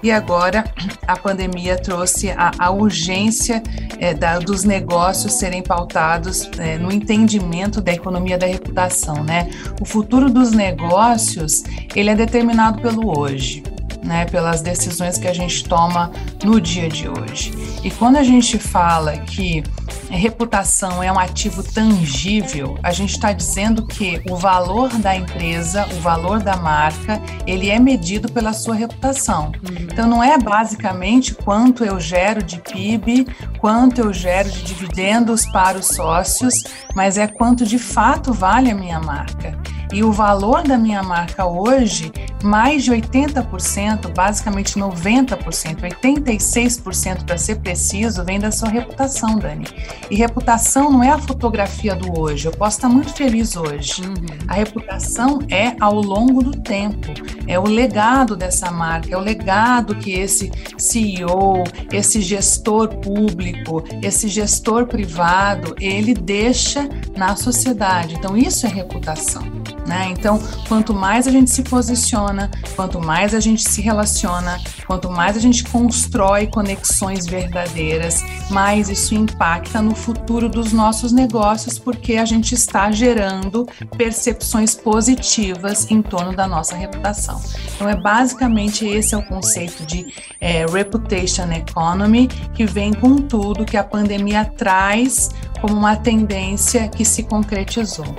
e 0.02 0.10
agora 0.10 0.64
a 1.06 1.16
pandemia 1.16 1.76
trouxe 1.76 2.30
a, 2.30 2.50
a 2.58 2.70
urgência 2.70 3.62
é, 3.98 4.14
da, 4.14 4.38
dos 4.38 4.64
negócios 4.64 5.34
serem 5.34 5.62
pautados 5.62 6.48
é, 6.58 6.78
no 6.78 6.92
entendimento 6.92 7.80
da 7.80 7.92
economia 7.92 8.36
da 8.36 8.46
reputação, 8.46 9.24
né? 9.24 9.48
O 9.80 9.84
futuro 9.84 10.30
dos 10.30 10.52
negócios 10.52 11.64
ele 11.94 12.10
é 12.10 12.14
determinado 12.14 12.80
pelo 12.80 13.18
hoje 13.18 13.62
né, 14.02 14.24
pelas 14.26 14.60
decisões 14.60 15.18
que 15.18 15.28
a 15.28 15.34
gente 15.34 15.64
toma 15.64 16.10
no 16.42 16.60
dia 16.60 16.88
de 16.88 17.08
hoje. 17.08 17.52
E 17.84 17.90
quando 17.90 18.16
a 18.16 18.22
gente 18.22 18.58
fala 18.58 19.16
que 19.18 19.62
reputação 20.10 21.02
é 21.02 21.10
um 21.10 21.18
ativo 21.18 21.62
tangível, 21.62 22.78
a 22.82 22.92
gente 22.92 23.12
está 23.12 23.32
dizendo 23.32 23.86
que 23.86 24.22
o 24.28 24.36
valor 24.36 24.90
da 24.98 25.16
empresa, 25.16 25.86
o 25.96 26.00
valor 26.00 26.40
da 26.40 26.56
marca, 26.56 27.20
ele 27.46 27.70
é 27.70 27.78
medido 27.78 28.30
pela 28.30 28.52
sua 28.52 28.74
reputação. 28.74 29.46
Uhum. 29.46 29.76
Então 29.80 30.08
não 30.08 30.22
é 30.22 30.38
basicamente 30.38 31.34
quanto 31.34 31.84
eu 31.84 31.98
gero 31.98 32.42
de 32.42 32.60
PIB, 32.60 33.26
quanto 33.58 34.00
eu 34.00 34.12
gero 34.12 34.50
de 34.50 34.62
dividendos 34.62 35.46
para 35.46 35.78
os 35.78 35.86
sócios, 35.86 36.54
mas 36.94 37.16
é 37.16 37.26
quanto 37.26 37.64
de 37.64 37.78
fato 37.78 38.32
vale 38.32 38.70
a 38.70 38.74
minha 38.74 39.00
marca. 39.00 39.58
E 39.92 40.02
o 40.02 40.10
valor 40.10 40.62
da 40.62 40.78
minha 40.78 41.02
marca 41.02 41.44
hoje, 41.44 42.10
mais 42.42 42.82
de 42.82 42.90
80%, 42.90 44.12
basicamente 44.14 44.78
90%, 44.78 45.82
86% 45.82 47.24
para 47.24 47.36
ser 47.36 47.56
preciso, 47.56 48.24
vem 48.24 48.40
da 48.40 48.50
sua 48.50 48.70
reputação, 48.70 49.38
Dani. 49.38 49.66
E 50.10 50.16
reputação 50.16 50.90
não 50.90 51.02
é 51.02 51.10
a 51.10 51.18
fotografia 51.18 51.94
do 51.94 52.18
hoje. 52.18 52.46
Eu 52.46 52.52
posso 52.52 52.78
estar 52.78 52.88
muito 52.88 53.12
feliz 53.12 53.54
hoje. 53.54 54.02
Uhum. 54.02 54.14
A 54.48 54.54
reputação 54.54 55.40
é 55.50 55.74
ao 55.78 56.00
longo 56.00 56.42
do 56.42 56.52
tempo. 56.52 57.12
É 57.46 57.58
o 57.58 57.64
legado 57.64 58.34
dessa 58.34 58.70
marca, 58.70 59.14
é 59.14 59.16
o 59.16 59.20
legado 59.20 59.94
que 59.96 60.12
esse 60.12 60.50
CEO, 60.78 61.64
esse 61.92 62.22
gestor 62.22 62.88
público, 62.96 63.84
esse 64.02 64.28
gestor 64.28 64.86
privado, 64.86 65.74
ele 65.78 66.14
deixa 66.14 66.88
na 67.16 67.36
sociedade. 67.36 68.14
Então, 68.14 68.36
isso 68.36 68.66
é 68.66 68.70
reputação. 68.70 69.61
Né? 69.86 70.08
Então, 70.10 70.40
quanto 70.68 70.94
mais 70.94 71.26
a 71.26 71.30
gente 71.30 71.50
se 71.50 71.62
posiciona, 71.62 72.48
quanto 72.76 73.00
mais 73.00 73.34
a 73.34 73.40
gente 73.40 73.68
se 73.68 73.80
relaciona, 73.80 74.60
quanto 74.86 75.10
mais 75.10 75.36
a 75.36 75.40
gente 75.40 75.64
constrói 75.64 76.46
conexões 76.46 77.26
verdadeiras, 77.26 78.22
mais 78.48 78.88
isso 78.88 79.14
impacta 79.14 79.82
no 79.82 79.94
futuro 79.94 80.48
dos 80.48 80.72
nossos 80.72 81.10
negócios, 81.10 81.78
porque 81.78 82.14
a 82.14 82.24
gente 82.24 82.54
está 82.54 82.92
gerando 82.92 83.66
percepções 83.96 84.74
positivas 84.74 85.90
em 85.90 86.00
torno 86.00 86.34
da 86.34 86.46
nossa 86.46 86.76
reputação. 86.76 87.40
Então, 87.74 87.88
é 87.88 87.96
basicamente 87.96 88.86
esse 88.86 89.14
é 89.14 89.18
o 89.18 89.22
conceito 89.22 89.84
de 89.84 90.06
é, 90.40 90.64
reputation 90.66 91.50
economy 91.50 92.28
que 92.54 92.64
vem 92.64 92.92
com 92.92 93.16
tudo 93.16 93.64
que 93.64 93.76
a 93.76 93.82
pandemia 93.82 94.44
traz 94.44 95.30
como 95.60 95.74
uma 95.74 95.96
tendência 95.96 96.88
que 96.88 97.04
se 97.04 97.22
concretizou. 97.22 98.14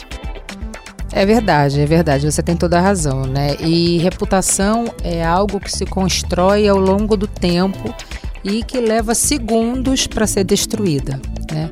É 1.16 1.28
verdade, 1.28 1.80
é 1.80 1.86
verdade, 1.86 2.30
você 2.30 2.42
tem 2.42 2.58
toda 2.58 2.80
a 2.80 2.82
razão, 2.82 3.22
né? 3.22 3.56
E 3.60 4.00
reputação 4.00 4.86
é 5.04 5.24
algo 5.24 5.60
que 5.60 5.72
se 5.72 5.86
constrói 5.86 6.68
ao 6.68 6.80
longo 6.80 7.16
do 7.16 7.28
tempo 7.28 7.94
e 8.44 8.64
que 8.64 8.80
leva 8.80 9.14
segundos 9.14 10.08
para 10.08 10.26
ser 10.26 10.44
destruída, 10.44 11.22
né? 11.52 11.70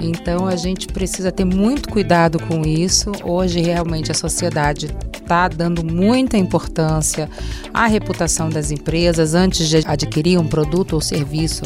Então 0.00 0.46
a 0.46 0.54
gente 0.54 0.86
precisa 0.86 1.32
ter 1.32 1.44
muito 1.44 1.88
cuidado 1.88 2.38
com 2.38 2.62
isso. 2.62 3.10
Hoje 3.24 3.60
realmente 3.60 4.12
a 4.12 4.14
sociedade 4.14 4.94
está 5.12 5.48
dando 5.48 5.84
muita 5.84 6.38
importância 6.38 7.28
à 7.74 7.88
reputação 7.88 8.48
das 8.48 8.70
empresas 8.70 9.34
antes 9.34 9.68
de 9.68 9.78
adquirir 9.86 10.38
um 10.38 10.46
produto 10.46 10.92
ou 10.92 11.00
serviço 11.00 11.64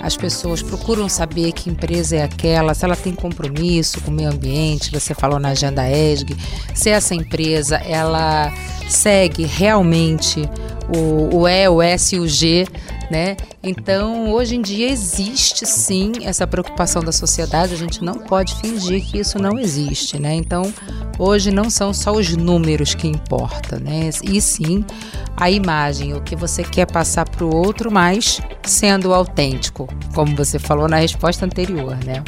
as 0.00 0.16
pessoas 0.16 0.62
procuram 0.62 1.08
saber 1.08 1.52
que 1.52 1.70
empresa 1.70 2.16
é 2.16 2.22
aquela, 2.22 2.74
se 2.74 2.84
ela 2.84 2.96
tem 2.96 3.14
compromisso 3.14 4.00
com 4.00 4.10
o 4.10 4.14
meio 4.14 4.30
ambiente, 4.30 4.90
você 4.90 5.14
falou 5.14 5.38
na 5.38 5.50
agenda 5.50 5.88
ESG, 5.88 6.36
se 6.74 6.90
essa 6.90 7.14
empresa 7.14 7.76
ela 7.76 8.52
segue 8.88 9.44
realmente 9.44 10.48
o, 10.94 11.38
o 11.38 11.48
E, 11.48 11.68
o 11.68 11.82
S 11.82 12.16
e 12.16 12.20
o 12.20 12.28
G, 12.28 12.66
né? 13.10 13.36
Então, 13.62 14.30
hoje 14.32 14.56
em 14.56 14.62
dia 14.62 14.90
existe 14.90 15.66
sim 15.66 16.12
essa 16.22 16.46
preocupação 16.46 17.02
da 17.02 17.12
sociedade, 17.12 17.72
a 17.72 17.76
gente 17.76 18.02
não 18.04 18.14
pode 18.14 18.54
fingir 18.56 19.04
que 19.04 19.18
isso 19.18 19.38
não 19.38 19.58
existe, 19.58 20.18
né? 20.18 20.34
Então, 20.34 20.72
hoje 21.18 21.50
não 21.50 21.70
são 21.70 21.92
só 21.92 22.12
os 22.12 22.36
números 22.36 22.94
que 22.94 23.06
importam, 23.08 23.78
né? 23.80 24.10
E 24.22 24.40
sim 24.40 24.84
a 25.36 25.50
imagem, 25.50 26.14
o 26.14 26.20
que 26.20 26.36
você 26.36 26.62
quer 26.62 26.86
passar 26.86 27.28
para 27.28 27.44
o 27.44 27.54
outro, 27.54 27.90
mas 27.90 28.40
sendo 28.64 29.14
autêntico, 29.14 29.88
como 30.14 30.36
você 30.36 30.58
falou 30.58 30.88
na 30.88 30.96
resposta 30.96 31.46
anterior, 31.46 31.96
né? 32.04 32.22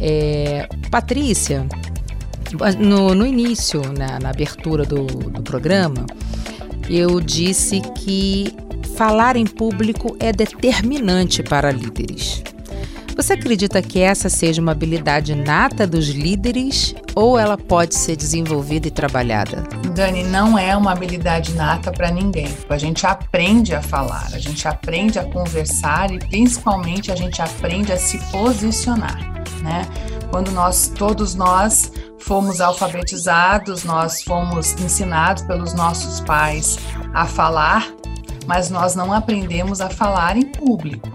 É, 0.00 0.68
Patrícia, 0.90 1.66
no, 2.78 3.14
no 3.14 3.26
início, 3.26 3.80
na, 3.92 4.18
na 4.18 4.30
abertura 4.30 4.84
do, 4.84 5.04
do 5.04 5.42
programa, 5.42 6.06
eu 6.88 7.20
disse 7.20 7.80
que 7.96 8.54
falar 9.00 9.34
em 9.34 9.46
público 9.46 10.14
é 10.20 10.30
determinante 10.30 11.42
para 11.42 11.70
líderes. 11.70 12.42
Você 13.16 13.32
acredita 13.32 13.80
que 13.80 13.98
essa 13.98 14.28
seja 14.28 14.60
uma 14.60 14.72
habilidade 14.72 15.34
nata 15.34 15.86
dos 15.86 16.08
líderes 16.08 16.94
ou 17.14 17.38
ela 17.38 17.56
pode 17.56 17.94
ser 17.94 18.14
desenvolvida 18.14 18.88
e 18.88 18.90
trabalhada? 18.90 19.62
Dani, 19.94 20.22
não 20.24 20.58
é 20.58 20.76
uma 20.76 20.92
habilidade 20.92 21.54
nata 21.54 21.90
para 21.90 22.10
ninguém. 22.10 22.54
A 22.68 22.76
gente 22.76 23.06
aprende 23.06 23.74
a 23.74 23.80
falar, 23.80 24.28
a 24.34 24.38
gente 24.38 24.68
aprende 24.68 25.18
a 25.18 25.24
conversar 25.24 26.10
e 26.10 26.18
principalmente 26.18 27.10
a 27.10 27.16
gente 27.16 27.40
aprende 27.40 27.92
a 27.92 27.96
se 27.96 28.18
posicionar, 28.30 29.18
né? 29.62 29.80
Quando 30.30 30.50
nós, 30.50 30.92
todos 30.94 31.34
nós, 31.34 31.90
fomos 32.18 32.60
alfabetizados, 32.60 33.82
nós 33.82 34.22
fomos 34.22 34.74
ensinados 34.74 35.42
pelos 35.44 35.72
nossos 35.72 36.20
pais 36.20 36.78
a 37.14 37.24
falar, 37.24 37.94
mas 38.46 38.70
nós 38.70 38.94
não 38.94 39.12
aprendemos 39.12 39.80
a 39.80 39.88
falar 39.88 40.36
em 40.36 40.46
público. 40.46 41.08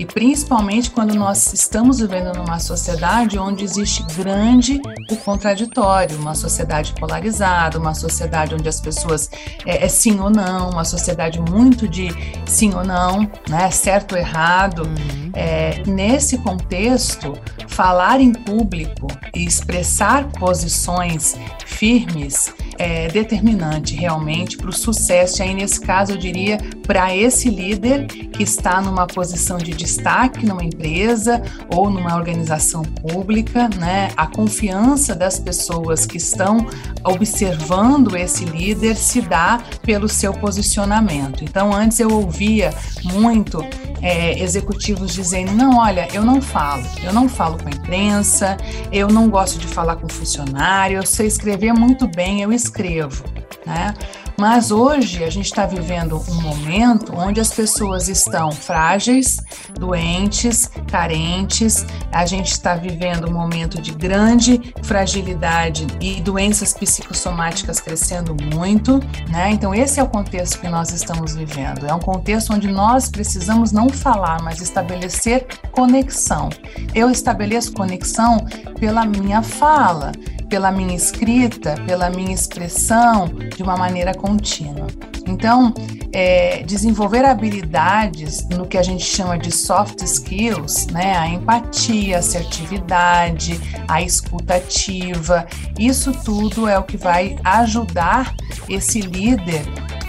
E 0.00 0.06
principalmente 0.06 0.90
quando 0.90 1.14
nós 1.14 1.52
estamos 1.52 2.00
vivendo 2.00 2.34
numa 2.34 2.58
sociedade 2.58 3.38
onde 3.38 3.64
existe 3.64 4.02
grande 4.16 4.80
o 5.10 5.16
contraditório, 5.16 6.16
uma 6.16 6.34
sociedade 6.34 6.94
polarizada, 6.94 7.78
uma 7.78 7.92
sociedade 7.92 8.54
onde 8.54 8.66
as 8.66 8.80
pessoas 8.80 9.28
é, 9.66 9.84
é 9.84 9.88
sim 9.88 10.18
ou 10.18 10.30
não, 10.30 10.70
uma 10.70 10.86
sociedade 10.86 11.38
muito 11.38 11.86
de 11.86 12.08
sim 12.46 12.72
ou 12.74 12.82
não, 12.82 13.30
né, 13.46 13.70
certo 13.70 14.12
ou 14.12 14.18
errado. 14.18 14.84
Uhum. 14.84 15.32
É, 15.34 15.82
nesse 15.86 16.38
contexto, 16.38 17.38
falar 17.68 18.22
em 18.22 18.32
público 18.32 19.06
e 19.34 19.44
expressar 19.44 20.28
posições 20.32 21.36
firmes 21.66 22.54
é 22.80 23.08
determinante 23.08 23.94
realmente 23.94 24.56
para 24.56 24.70
o 24.70 24.72
sucesso, 24.72 25.40
e 25.40 25.42
aí 25.42 25.52
nesse 25.52 25.78
caso 25.78 26.12
eu 26.12 26.16
diria 26.16 26.56
para 26.86 27.14
esse 27.14 27.50
líder 27.50 28.06
que 28.06 28.42
está 28.42 28.80
numa 28.80 29.06
posição 29.06 29.58
de 29.58 29.72
destaque 29.72 30.46
numa 30.46 30.64
empresa 30.64 31.42
ou 31.68 31.90
numa 31.90 32.16
organização 32.16 32.82
pública, 32.82 33.68
né? 33.78 34.10
A 34.16 34.26
confiança 34.26 35.14
das 35.14 35.38
pessoas 35.38 36.06
que 36.06 36.16
estão 36.16 36.66
observando 37.04 38.16
esse 38.16 38.46
líder 38.46 38.96
se 38.96 39.20
dá 39.20 39.60
pelo 39.82 40.08
seu 40.08 40.32
posicionamento. 40.32 41.44
Então, 41.44 41.74
antes 41.74 42.00
eu 42.00 42.10
ouvia 42.10 42.72
muito 43.04 43.62
é, 44.02 44.38
executivos 44.40 45.12
dizendo: 45.14 45.52
não, 45.52 45.78
olha, 45.78 46.08
eu 46.12 46.24
não 46.24 46.40
falo, 46.40 46.84
eu 47.02 47.12
não 47.12 47.28
falo 47.28 47.58
com 47.58 47.68
a 47.68 47.72
imprensa, 47.72 48.56
eu 48.92 49.08
não 49.08 49.28
gosto 49.28 49.58
de 49.58 49.66
falar 49.66 49.96
com 49.96 50.08
funcionário, 50.08 50.96
eu 50.96 51.06
sei 51.06 51.26
escrever 51.26 51.72
muito 51.72 52.06
bem, 52.06 52.42
eu 52.42 52.52
escrevo. 52.52 53.24
Né? 53.66 53.94
Mas 54.40 54.70
hoje 54.70 55.22
a 55.22 55.28
gente 55.28 55.44
está 55.44 55.66
vivendo 55.66 56.18
um 56.26 56.40
momento 56.40 57.12
onde 57.14 57.38
as 57.38 57.52
pessoas 57.52 58.08
estão 58.08 58.50
frágeis, 58.50 59.36
doentes, 59.78 60.70
carentes. 60.90 61.84
A 62.10 62.24
gente 62.24 62.50
está 62.50 62.74
vivendo 62.74 63.28
um 63.28 63.32
momento 63.34 63.82
de 63.82 63.92
grande 63.92 64.72
fragilidade 64.82 65.86
e 66.00 66.22
doenças 66.22 66.72
psicossomáticas 66.72 67.80
crescendo 67.80 68.34
muito, 68.56 68.98
né? 69.28 69.50
Então 69.50 69.74
esse 69.74 70.00
é 70.00 70.02
o 70.02 70.08
contexto 70.08 70.58
que 70.58 70.68
nós 70.70 70.90
estamos 70.90 71.34
vivendo. 71.34 71.86
É 71.86 71.92
um 71.92 72.00
contexto 72.00 72.54
onde 72.54 72.68
nós 72.68 73.10
precisamos 73.10 73.72
não 73.72 73.90
falar, 73.90 74.40
mas 74.42 74.62
estabelecer 74.62 75.46
conexão. 75.70 76.48
Eu 76.94 77.10
estabeleço 77.10 77.74
conexão 77.74 78.38
pela 78.78 79.04
minha 79.04 79.42
fala, 79.42 80.12
pela 80.50 80.72
minha 80.72 80.94
escrita, 80.94 81.76
pela 81.86 82.10
minha 82.10 82.34
expressão, 82.34 83.28
de 83.56 83.62
uma 83.62 83.76
maneira 83.76 84.12
contínua. 84.12 84.88
Então, 85.26 85.72
é, 86.12 86.64
desenvolver 86.64 87.24
habilidades 87.24 88.46
no 88.48 88.66
que 88.66 88.76
a 88.76 88.82
gente 88.82 89.04
chama 89.04 89.38
de 89.38 89.52
soft 89.52 90.02
skills, 90.02 90.88
né, 90.88 91.16
a 91.16 91.28
empatia, 91.28 92.16
a 92.16 92.18
assertividade, 92.18 93.60
a 93.86 94.02
escutativa, 94.02 95.46
isso 95.78 96.12
tudo 96.24 96.68
é 96.68 96.76
o 96.76 96.82
que 96.82 96.96
vai 96.96 97.36
ajudar 97.44 98.34
esse 98.68 99.00
líder 99.00 99.62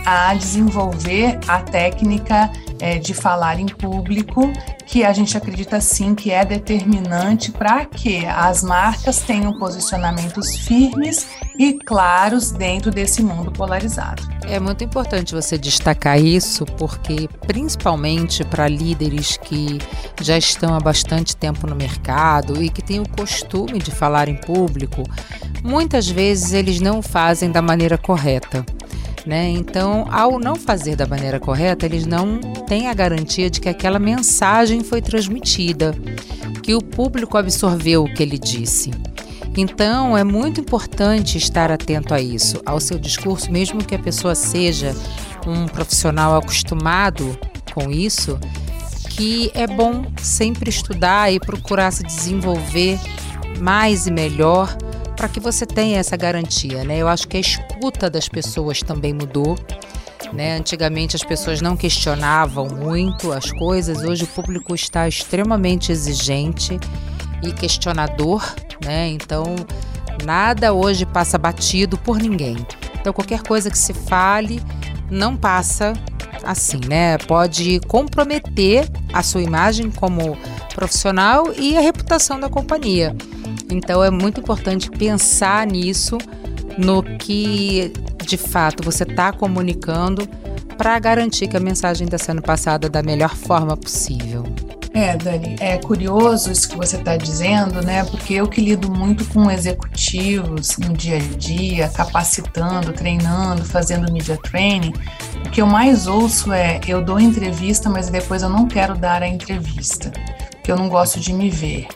a 0.05 0.33
desenvolver 0.33 1.39
a 1.47 1.59
técnica 1.59 2.51
é, 2.79 2.97
de 2.97 3.13
falar 3.13 3.59
em 3.59 3.67
público, 3.67 4.51
que 4.87 5.03
a 5.03 5.13
gente 5.13 5.37
acredita 5.37 5.79
sim 5.79 6.15
que 6.15 6.31
é 6.31 6.43
determinante 6.43 7.51
para 7.51 7.85
que 7.85 8.25
as 8.25 8.63
marcas 8.63 9.19
tenham 9.21 9.57
posicionamentos 9.57 10.57
firmes 10.57 11.27
e 11.57 11.73
claros 11.73 12.51
dentro 12.51 12.89
desse 12.89 13.21
mundo 13.21 13.51
polarizado. 13.51 14.23
É 14.43 14.59
muito 14.59 14.83
importante 14.83 15.33
você 15.33 15.57
destacar 15.57 16.19
isso, 16.19 16.65
porque 16.65 17.29
principalmente 17.45 18.43
para 18.43 18.67
líderes 18.67 19.37
que 19.37 19.77
já 20.19 20.37
estão 20.37 20.73
há 20.73 20.79
bastante 20.79 21.35
tempo 21.35 21.67
no 21.67 21.75
mercado 21.75 22.61
e 22.61 22.69
que 22.69 22.81
têm 22.81 22.99
o 22.99 23.07
costume 23.07 23.79
de 23.79 23.91
falar 23.91 24.27
em 24.27 24.35
público, 24.35 25.03
muitas 25.63 26.07
vezes 26.07 26.51
eles 26.51 26.81
não 26.81 27.01
fazem 27.01 27.51
da 27.51 27.61
maneira 27.61 27.97
correta. 27.97 28.65
Né? 29.25 29.49
Então, 29.49 30.07
ao 30.11 30.39
não 30.39 30.55
fazer 30.55 30.95
da 30.95 31.05
maneira 31.05 31.39
correta, 31.39 31.85
eles 31.85 32.07
não 32.07 32.39
têm 32.67 32.87
a 32.87 32.93
garantia 32.93 33.49
de 33.49 33.61
que 33.61 33.69
aquela 33.69 33.99
mensagem 33.99 34.83
foi 34.83 35.01
transmitida, 35.01 35.95
que 36.63 36.73
o 36.73 36.81
público 36.81 37.37
absorveu 37.37 38.03
o 38.03 38.13
que 38.13 38.23
ele 38.23 38.39
disse. 38.39 38.91
Então, 39.55 40.17
é 40.17 40.23
muito 40.23 40.61
importante 40.61 41.37
estar 41.37 41.71
atento 41.71 42.13
a 42.13 42.21
isso, 42.21 42.61
ao 42.65 42.79
seu 42.79 42.97
discurso, 42.97 43.51
mesmo 43.51 43.83
que 43.83 43.93
a 43.93 43.99
pessoa 43.99 44.33
seja 44.33 44.95
um 45.45 45.67
profissional 45.67 46.35
acostumado 46.37 47.37
com 47.73 47.91
isso, 47.91 48.39
que 49.09 49.51
é 49.53 49.67
bom 49.67 50.05
sempre 50.21 50.69
estudar 50.69 51.31
e 51.31 51.39
procurar 51.39 51.91
se 51.91 52.03
desenvolver 52.03 52.97
mais 53.59 54.07
e 54.07 54.11
melhor 54.11 54.75
para 55.15 55.27
que 55.29 55.39
você 55.39 55.65
tenha 55.65 55.99
essa 55.99 56.15
garantia, 56.17 56.83
né? 56.83 56.97
Eu 56.97 57.07
acho 57.07 57.27
que 57.27 57.37
a 57.37 57.39
escuta 57.39 58.09
das 58.09 58.27
pessoas 58.27 58.81
também 58.81 59.13
mudou. 59.13 59.57
Né? 60.33 60.55
Antigamente 60.55 61.15
as 61.15 61.23
pessoas 61.23 61.61
não 61.61 61.75
questionavam 61.75 62.67
muito 62.67 63.33
as 63.33 63.51
coisas, 63.51 64.01
hoje 64.01 64.23
o 64.23 64.27
público 64.27 64.73
está 64.73 65.05
extremamente 65.05 65.91
exigente 65.91 66.79
e 67.43 67.51
questionador, 67.51 68.41
né? 68.85 69.09
Então 69.09 69.43
nada 70.23 70.71
hoje 70.71 71.05
passa 71.05 71.37
batido 71.37 71.97
por 71.97 72.17
ninguém. 72.17 72.55
Então 72.99 73.11
qualquer 73.11 73.41
coisa 73.41 73.69
que 73.69 73.77
se 73.77 73.93
fale 73.93 74.61
não 75.09 75.35
passa 75.35 75.91
assim, 76.43 76.79
né? 76.87 77.17
Pode 77.17 77.79
comprometer 77.81 78.87
a 79.11 79.21
sua 79.21 79.41
imagem 79.41 79.91
como 79.91 80.37
profissional 80.73 81.51
e 81.57 81.77
a 81.77 81.81
reputação 81.81 82.39
da 82.39 82.47
companhia. 82.47 83.15
Então 83.73 84.03
é 84.03 84.09
muito 84.09 84.41
importante 84.41 84.89
pensar 84.89 85.65
nisso, 85.65 86.17
no 86.77 87.03
que 87.03 87.91
de 88.25 88.37
fato 88.37 88.83
você 88.83 89.03
está 89.03 89.31
comunicando, 89.31 90.27
para 90.77 90.97
garantir 90.97 91.47
que 91.47 91.57
a 91.57 91.59
mensagem 91.59 92.05
está 92.05 92.17
sendo 92.17 92.41
passada 92.41 92.89
da 92.89 93.03
melhor 93.03 93.35
forma 93.35 93.77
possível. 93.77 94.43
É, 94.93 95.15
Dani, 95.15 95.55
é 95.59 95.77
curioso 95.77 96.51
isso 96.51 96.67
que 96.67 96.75
você 96.75 96.97
está 96.97 97.15
dizendo, 97.15 97.81
né? 97.81 98.03
Porque 98.03 98.33
eu 98.33 98.47
que 98.47 98.59
lido 98.59 98.91
muito 98.91 99.23
com 99.25 99.49
executivos 99.49 100.77
no 100.77 100.93
dia 100.93 101.15
a 101.15 101.37
dia, 101.37 101.87
capacitando, 101.87 102.91
treinando, 102.91 103.63
fazendo 103.63 104.11
media 104.11 104.37
training, 104.37 104.93
o 105.45 105.49
que 105.49 105.61
eu 105.61 105.67
mais 105.67 106.07
ouço 106.07 106.51
é: 106.51 106.81
eu 106.87 107.01
dou 107.01 107.19
entrevista, 107.19 107.89
mas 107.89 108.09
depois 108.09 108.43
eu 108.43 108.49
não 108.49 108.67
quero 108.67 108.97
dar 108.97 109.23
a 109.23 109.27
entrevista, 109.27 110.11
porque 110.51 110.71
eu 110.71 110.75
não 110.75 110.89
gosto 110.89 111.21
de 111.21 111.31
me 111.31 111.49
ver 111.49 111.87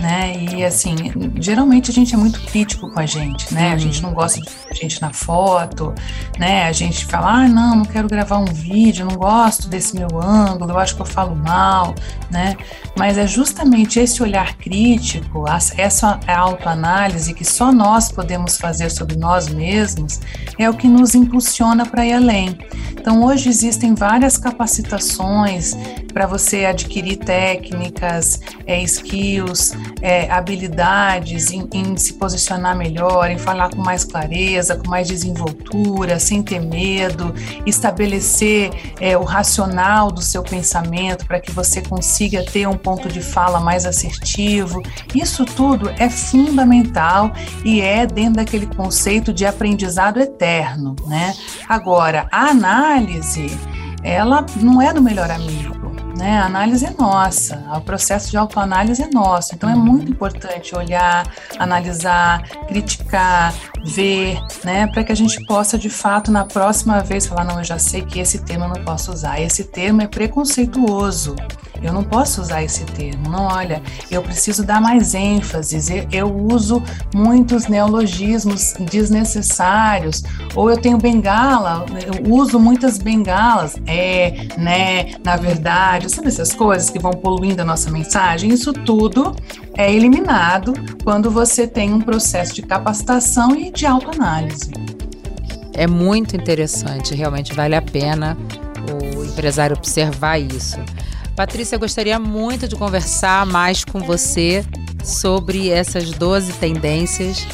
né? 0.00 0.34
E 0.36 0.64
assim, 0.64 0.94
geralmente 1.40 1.90
a 1.90 1.94
gente 1.94 2.14
é 2.14 2.16
muito 2.16 2.40
crítico 2.42 2.90
com 2.90 3.00
a 3.00 3.06
gente, 3.06 3.52
né? 3.52 3.68
Uhum. 3.68 3.74
A 3.74 3.78
gente 3.78 4.02
não 4.02 4.12
gosta 4.12 4.40
de 4.40 4.48
a 4.70 4.74
gente 4.74 5.00
na 5.00 5.12
foto, 5.12 5.94
né? 6.38 6.64
A 6.64 6.72
gente 6.72 7.04
fala, 7.06 7.44
ah, 7.44 7.48
não, 7.48 7.76
não 7.76 7.84
quero 7.84 8.08
gravar 8.08 8.38
um 8.38 8.46
vídeo, 8.46 9.06
não 9.06 9.16
gosto 9.16 9.68
desse 9.68 9.96
meu 9.96 10.20
ângulo, 10.20 10.72
eu 10.72 10.78
acho 10.78 10.94
que 10.94 11.02
eu 11.02 11.06
falo 11.06 11.34
mal, 11.34 11.94
né? 12.30 12.56
Mas 12.96 13.18
é 13.18 13.26
justamente 13.26 13.98
esse 13.98 14.22
olhar 14.22 14.56
crítico, 14.56 15.44
essa 15.76 16.20
autoanálise 16.26 17.34
que 17.34 17.44
só 17.44 17.72
nós 17.72 18.10
podemos 18.10 18.56
fazer 18.56 18.90
sobre 18.90 19.16
nós 19.16 19.48
mesmos, 19.48 20.20
é 20.58 20.68
o 20.68 20.74
que 20.74 20.88
nos 20.88 21.14
impulsiona 21.14 21.86
para 21.86 22.06
ir 22.06 22.12
além. 22.12 22.58
Então, 22.90 23.24
hoje 23.24 23.48
existem 23.48 23.94
várias 23.94 24.36
capacitações 24.36 25.76
para 26.12 26.26
você 26.26 26.64
adquirir 26.64 27.16
técnicas, 27.16 28.40
é, 28.66 28.82
skills, 28.82 29.72
é, 30.00 30.30
habilidades 30.30 31.50
em, 31.50 31.68
em 31.72 31.96
se 31.96 32.14
posicionar 32.14 32.76
melhor, 32.76 33.30
em 33.30 33.38
falar 33.38 33.70
com 33.70 33.82
mais 33.82 34.04
clareza, 34.04 34.76
com 34.76 34.88
mais 34.88 35.08
desenvoltura, 35.08 36.18
sem 36.18 36.42
ter 36.42 36.60
medo, 36.60 37.34
estabelecer 37.66 38.70
é, 39.00 39.16
o 39.16 39.24
racional 39.24 40.10
do 40.10 40.22
seu 40.22 40.42
pensamento 40.42 41.26
para 41.26 41.40
que 41.40 41.50
você 41.50 41.80
consiga 41.80 42.44
ter 42.44 42.66
um 42.66 42.76
ponto 42.76 43.08
de 43.08 43.20
fala 43.20 43.60
mais 43.60 43.86
assertivo. 43.86 44.82
Isso 45.14 45.44
tudo 45.44 45.90
é 45.98 46.08
fundamental 46.08 47.32
e 47.64 47.80
é 47.80 48.06
dentro 48.06 48.34
daquele 48.34 48.66
conceito 48.66 49.32
de 49.32 49.44
aprendizado 49.44 50.20
eterno, 50.20 50.94
né? 51.06 51.34
Agora, 51.68 52.28
a 52.30 52.46
análise, 52.46 53.46
ela 54.02 54.44
não 54.56 54.80
é 54.80 54.92
do 54.92 55.02
melhor 55.02 55.30
amigo 55.30 55.67
né? 56.18 56.38
A 56.38 56.46
análise 56.46 56.84
é 56.84 56.90
nossa, 56.90 57.56
o 57.76 57.80
processo 57.80 58.30
de 58.30 58.36
autoanálise 58.36 59.02
é 59.02 59.08
nosso. 59.12 59.54
Então 59.54 59.70
é 59.70 59.74
uhum. 59.74 59.80
muito 59.80 60.10
importante 60.10 60.74
olhar, 60.74 61.24
analisar, 61.58 62.42
criticar, 62.66 63.54
ver, 63.84 64.38
né? 64.64 64.88
Para 64.88 65.04
que 65.04 65.12
a 65.12 65.14
gente 65.14 65.42
possa, 65.46 65.78
de 65.78 65.88
fato, 65.88 66.32
na 66.32 66.44
próxima 66.44 67.00
vez 67.00 67.26
falar: 67.26 67.44
não, 67.44 67.58
eu 67.58 67.64
já 67.64 67.78
sei 67.78 68.02
que 68.02 68.18
esse 68.18 68.40
termo 68.40 68.64
eu 68.64 68.68
não 68.68 68.84
posso 68.84 69.12
usar, 69.12 69.40
esse 69.40 69.64
termo 69.64 70.02
é 70.02 70.08
preconceituoso. 70.08 71.36
Eu 71.80 71.92
não 71.92 72.02
posso 72.02 72.40
usar 72.40 72.62
esse 72.62 72.84
termo. 72.84 73.28
Não, 73.28 73.44
olha, 73.44 73.80
eu 74.10 74.20
preciso 74.22 74.64
dar 74.64 74.80
mais 74.80 75.14
ênfase. 75.14 75.78
Eu 76.10 76.34
uso 76.34 76.82
muitos 77.14 77.68
neologismos 77.68 78.74
desnecessários, 78.80 80.22
ou 80.54 80.70
eu 80.70 80.76
tenho 80.76 80.98
bengala, 80.98 81.86
eu 82.04 82.34
uso 82.34 82.58
muitas 82.58 82.98
bengalas. 82.98 83.76
É, 83.86 84.48
né, 84.58 85.14
na 85.24 85.36
verdade, 85.36 86.07
sabe 86.08 86.28
essas 86.28 86.52
coisas 86.52 86.90
que 86.90 86.98
vão 86.98 87.12
poluindo 87.12 87.62
a 87.62 87.64
nossa 87.64 87.90
mensagem? 87.90 88.50
Isso 88.50 88.72
tudo 88.72 89.34
é 89.76 89.92
eliminado 89.92 90.72
quando 91.04 91.30
você 91.30 91.66
tem 91.66 91.92
um 91.92 92.00
processo 92.00 92.54
de 92.54 92.62
capacitação 92.62 93.54
e 93.54 93.70
de 93.70 93.86
autoanálise. 93.86 94.70
É 95.74 95.86
muito 95.86 96.36
interessante, 96.36 97.14
realmente 97.14 97.54
vale 97.54 97.74
a 97.74 97.82
pena 97.82 98.36
o 98.90 99.24
empresário 99.24 99.76
observar 99.76 100.38
isso. 100.38 100.78
Patrícia, 101.36 101.76
eu 101.76 101.80
gostaria 101.80 102.18
muito 102.18 102.66
de 102.66 102.74
conversar 102.74 103.46
mais 103.46 103.84
com 103.84 104.00
você, 104.00 104.64
sobre 105.04 105.70
essas 105.70 106.10
12 106.10 106.52
tendências 106.54 107.46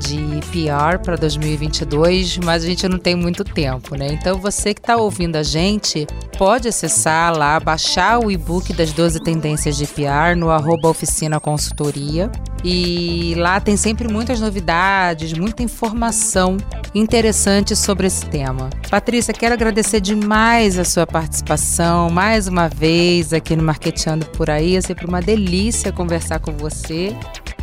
de 0.00 0.40
PR 0.50 0.98
para 1.04 1.14
2022, 1.16 2.38
mas 2.38 2.64
a 2.64 2.66
gente 2.66 2.88
não 2.88 2.98
tem 2.98 3.14
muito 3.14 3.44
tempo, 3.44 3.94
né? 3.94 4.08
Então 4.10 4.38
você 4.38 4.72
que 4.72 4.80
está 4.80 4.96
ouvindo 4.96 5.36
a 5.36 5.42
gente 5.42 6.06
pode 6.38 6.66
acessar 6.66 7.36
lá, 7.36 7.60
baixar 7.60 8.18
o 8.18 8.30
e-book 8.30 8.72
das 8.72 8.92
12 8.92 9.20
tendências 9.20 9.76
de 9.76 9.86
PR 9.86 10.34
no 10.36 10.50
arroba 10.50 10.88
oficina 10.88 11.38
consultoria. 11.38 12.32
E 12.64 13.34
lá 13.36 13.60
tem 13.60 13.76
sempre 13.76 14.10
muitas 14.10 14.40
novidades, 14.40 15.32
muita 15.32 15.62
informação 15.62 16.56
interessante 16.94 17.74
sobre 17.76 18.06
esse 18.06 18.26
tema. 18.26 18.68
Patrícia, 18.90 19.32
quero 19.32 19.54
agradecer 19.54 20.00
demais 20.00 20.78
a 20.78 20.84
sua 20.84 21.06
participação 21.06 22.10
mais 22.10 22.48
uma 22.48 22.68
vez 22.68 23.32
aqui 23.32 23.54
no 23.54 23.62
Marqueteando 23.62 24.26
por 24.26 24.50
aí. 24.50 24.76
É 24.76 24.80
sempre 24.80 25.06
uma 25.06 25.20
delícia 25.20 25.92
conversar 25.92 26.40
com 26.40 26.52
você. 26.52 27.16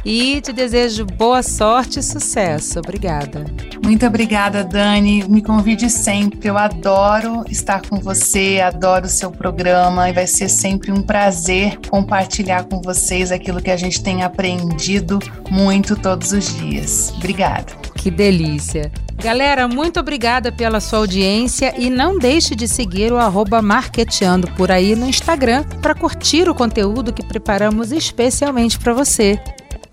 E 0.10 0.40
te 0.40 0.54
desejo 0.54 1.06
boa 1.06 1.44
sorte 1.44 2.00
e 2.00 2.02
sucesso. 2.02 2.80
Obrigada. 2.80 3.44
Muito 3.84 4.06
obrigada, 4.06 4.64
Dani. 4.64 5.26
Me 5.28 5.42
convide 5.42 5.90
sempre. 5.90 6.48
Eu 6.48 6.58
adoro 6.58 7.44
estar 7.50 7.82
com 7.82 7.98
você, 7.98 8.62
adoro 8.62 9.06
o 9.06 9.10
seu 9.10 9.30
programa 9.30 10.10
e 10.10 10.14
vai 10.14 10.26
ser 10.26 10.48
sempre 10.48 10.94
um 10.94 11.02
prazer 11.02 11.78
compartilhar 11.90 12.64
com 12.64 12.82
vocês 12.82 13.34
aquilo 13.34 13.62
que 13.62 13.70
a 13.70 13.76
gente 13.76 14.02
tem 14.02 14.24
aprendido 14.24 15.20
muito 15.52 15.94
todos 15.98 16.32
os 16.32 16.56
dias. 16.56 17.14
Obrigada. 17.18 17.74
Que 17.94 18.10
delícia. 18.10 18.90
Galera, 19.22 19.68
muito 19.68 20.00
obrigada 20.00 20.54
pela 20.54 20.80
sua 20.80 21.00
audiência 21.00 21.74
e 21.78 21.90
não 21.90 22.18
deixe 22.18 22.56
de 22.56 22.66
seguir 22.66 23.12
o 23.12 23.18
arroba 23.18 23.62
Marqueteando 23.62 24.48
por 24.52 24.72
aí 24.72 24.96
no 24.96 25.06
Instagram 25.06 25.66
para 25.82 25.94
curtir 25.94 26.48
o 26.48 26.56
conteúdo 26.56 27.12
que 27.12 27.26
preparamos 27.26 27.92
especialmente 27.92 28.80
para 28.80 28.94
você. 28.94 29.38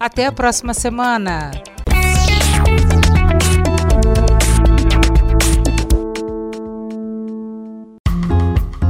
Até 0.05 0.27
a 0.27 0.33
próxima 0.33 0.75
semana! 0.75 1.51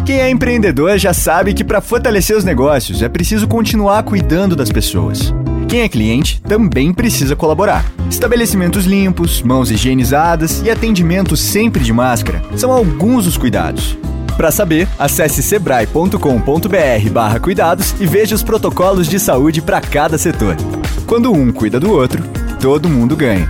Quem 0.04 0.20
é 0.20 0.28
empreendedor 0.28 0.98
já 0.98 1.14
sabe 1.14 1.54
que 1.54 1.62
para 1.62 1.80
fortalecer 1.80 2.36
os 2.36 2.42
negócios 2.42 3.00
é 3.00 3.08
preciso 3.08 3.46
continuar 3.46 4.02
cuidando 4.02 4.56
das 4.56 4.72
pessoas. 4.72 5.32
Quem 5.68 5.82
é 5.82 5.88
cliente 5.88 6.42
também 6.42 6.92
precisa 6.92 7.36
colaborar. 7.36 7.84
Estabelecimentos 8.10 8.84
limpos, 8.84 9.40
mãos 9.40 9.70
higienizadas 9.70 10.62
e 10.62 10.70
atendimento 10.70 11.36
sempre 11.36 11.84
de 11.84 11.92
máscara 11.92 12.42
são 12.56 12.72
alguns 12.72 13.26
dos 13.26 13.36
cuidados. 13.36 13.96
Para 14.36 14.50
saber, 14.50 14.88
acesse 14.98 15.44
sebrae.com.br/cuidados 15.44 17.94
e 18.00 18.06
veja 18.06 18.34
os 18.34 18.42
protocolos 18.42 19.06
de 19.06 19.20
saúde 19.20 19.62
para 19.62 19.80
cada 19.80 20.18
setor. 20.18 20.56
Quando 21.06 21.30
um 21.32 21.52
cuida 21.52 21.78
do 21.78 21.92
outro, 21.92 22.22
todo 22.60 22.88
mundo 22.88 23.14
ganha. 23.14 23.48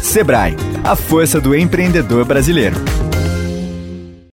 Sebrae, 0.00 0.56
a 0.84 0.94
força 0.94 1.40
do 1.40 1.54
empreendedor 1.54 2.24
brasileiro. 2.24 2.76